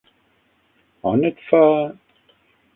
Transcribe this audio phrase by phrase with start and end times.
[1.11, 1.63] On et fa...?